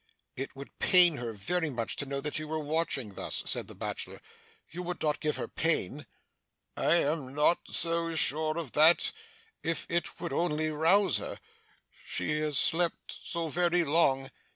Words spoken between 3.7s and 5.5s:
bachelor. 'You would not give her